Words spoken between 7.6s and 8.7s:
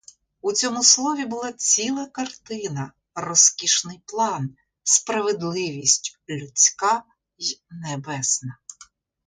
небесна.